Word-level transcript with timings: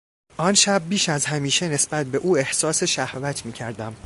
آن 0.37 0.53
شب 0.53 0.81
بیش 0.89 1.09
از 1.09 1.25
همیشه 1.25 1.67
نسبت 1.67 2.05
به 2.05 2.17
او 2.17 2.37
احساس 2.37 2.83
شهوت 2.83 3.45
میکردم. 3.45 3.95